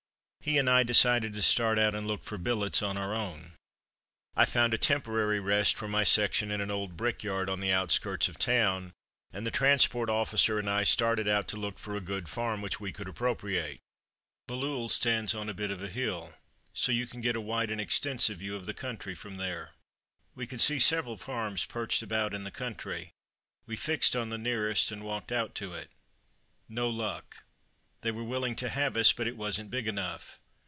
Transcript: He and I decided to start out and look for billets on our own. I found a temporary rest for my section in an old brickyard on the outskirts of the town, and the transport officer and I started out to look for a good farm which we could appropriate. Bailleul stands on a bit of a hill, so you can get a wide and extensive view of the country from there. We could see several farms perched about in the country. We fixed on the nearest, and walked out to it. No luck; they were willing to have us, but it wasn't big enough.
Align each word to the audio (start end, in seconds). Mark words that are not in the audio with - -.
He 0.43 0.57
and 0.57 0.67
I 0.67 0.81
decided 0.81 1.33
to 1.33 1.43
start 1.43 1.77
out 1.77 1.93
and 1.93 2.07
look 2.07 2.23
for 2.23 2.39
billets 2.39 2.81
on 2.81 2.97
our 2.97 3.13
own. 3.13 3.53
I 4.35 4.43
found 4.45 4.73
a 4.73 4.77
temporary 4.79 5.39
rest 5.39 5.75
for 5.77 5.87
my 5.87 6.03
section 6.03 6.49
in 6.49 6.59
an 6.59 6.71
old 6.71 6.97
brickyard 6.97 7.47
on 7.47 7.59
the 7.59 7.71
outskirts 7.71 8.27
of 8.27 8.37
the 8.37 8.43
town, 8.43 8.91
and 9.31 9.45
the 9.45 9.51
transport 9.51 10.09
officer 10.09 10.57
and 10.57 10.67
I 10.67 10.83
started 10.83 11.27
out 11.27 11.47
to 11.49 11.57
look 11.57 11.77
for 11.77 11.93
a 11.95 12.01
good 12.01 12.27
farm 12.27 12.59
which 12.63 12.79
we 12.79 12.91
could 12.91 13.07
appropriate. 13.07 13.81
Bailleul 14.47 14.89
stands 14.89 15.35
on 15.35 15.47
a 15.47 15.53
bit 15.53 15.69
of 15.69 15.83
a 15.83 15.87
hill, 15.89 16.33
so 16.73 16.91
you 16.91 17.05
can 17.05 17.21
get 17.21 17.35
a 17.35 17.39
wide 17.39 17.69
and 17.69 17.79
extensive 17.79 18.39
view 18.39 18.55
of 18.55 18.65
the 18.65 18.73
country 18.73 19.13
from 19.13 19.37
there. 19.37 19.73
We 20.33 20.47
could 20.47 20.59
see 20.59 20.79
several 20.79 21.17
farms 21.17 21.65
perched 21.65 22.01
about 22.01 22.33
in 22.33 22.45
the 22.45 22.49
country. 22.51 23.11
We 23.67 23.75
fixed 23.75 24.15
on 24.15 24.29
the 24.29 24.39
nearest, 24.39 24.91
and 24.91 25.03
walked 25.03 25.31
out 25.31 25.53
to 25.61 25.73
it. 25.75 25.91
No 26.67 26.89
luck; 26.89 27.43
they 28.01 28.09
were 28.09 28.23
willing 28.23 28.55
to 28.55 28.67
have 28.67 28.97
us, 28.97 29.11
but 29.11 29.27
it 29.27 29.37
wasn't 29.37 29.69
big 29.69 29.87
enough. 29.87 30.39